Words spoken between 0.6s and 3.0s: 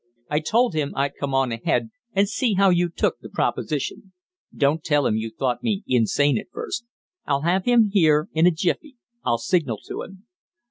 him I'd come on ahead, and see how you